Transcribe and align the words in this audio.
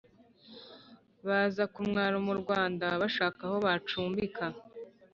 baza 1.27 1.63
kumwaro 1.73 2.17
wurwanda 2.25 2.85
bashaka 3.01 3.39
aho 3.47 3.57
bacumbika 3.65 4.45